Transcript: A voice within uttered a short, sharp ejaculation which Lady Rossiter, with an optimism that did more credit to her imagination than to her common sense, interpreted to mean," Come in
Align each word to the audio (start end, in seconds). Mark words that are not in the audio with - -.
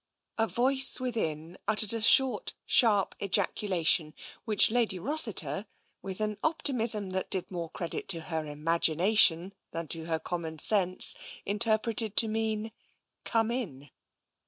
A 0.39 0.47
voice 0.47 0.99
within 0.99 1.59
uttered 1.67 1.93
a 1.93 2.01
short, 2.01 2.55
sharp 2.65 3.13
ejaculation 3.21 4.15
which 4.45 4.71
Lady 4.71 4.97
Rossiter, 4.97 5.67
with 6.01 6.19
an 6.21 6.37
optimism 6.41 7.11
that 7.11 7.29
did 7.29 7.51
more 7.51 7.69
credit 7.69 8.07
to 8.09 8.21
her 8.21 8.47
imagination 8.47 9.53
than 9.73 9.87
to 9.89 10.05
her 10.05 10.17
common 10.17 10.57
sense, 10.57 11.13
interpreted 11.45 12.15
to 12.17 12.27
mean," 12.27 12.71
Come 13.25 13.51
in 13.51 13.91